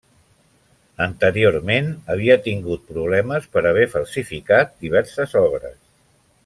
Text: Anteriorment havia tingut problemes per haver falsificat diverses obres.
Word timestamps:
Anteriorment 1.05 1.91
havia 2.15 2.39
tingut 2.47 2.89
problemes 2.95 3.47
per 3.57 3.63
haver 3.73 3.87
falsificat 3.95 4.77
diverses 4.87 5.41
obres. 5.47 5.81